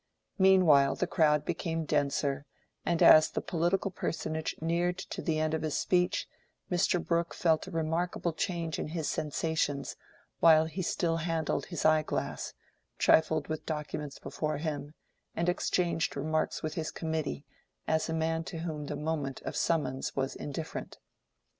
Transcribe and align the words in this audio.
Meanwhile 0.39 0.95
the 0.95 1.05
crowd 1.05 1.45
became 1.45 1.85
denser, 1.85 2.47
and 2.83 3.03
as 3.03 3.29
the 3.29 3.39
political 3.39 3.91
personage 3.91 4.55
neared 4.59 5.05
the 5.15 5.37
end 5.37 5.53
of 5.53 5.61
his 5.61 5.77
speech, 5.77 6.27
Mr. 6.71 6.99
Brooke 7.05 7.35
felt 7.35 7.67
a 7.67 7.69
remarkable 7.69 8.33
change 8.33 8.79
in 8.79 8.87
his 8.87 9.07
sensations 9.07 9.95
while 10.39 10.65
he 10.65 10.81
still 10.81 11.17
handled 11.17 11.67
his 11.67 11.85
eye 11.85 12.01
glass, 12.01 12.55
trifled 12.97 13.47
with 13.47 13.67
documents 13.67 14.17
before 14.17 14.57
him, 14.57 14.95
and 15.35 15.47
exchanged 15.47 16.15
remarks 16.17 16.63
with 16.63 16.73
his 16.73 16.89
committee, 16.89 17.45
as 17.87 18.09
a 18.09 18.13
man 18.15 18.43
to 18.45 18.61
whom 18.61 18.85
the 18.87 18.95
moment 18.95 19.39
of 19.43 19.55
summons 19.55 20.15
was 20.15 20.35
indifferent. 20.35 20.97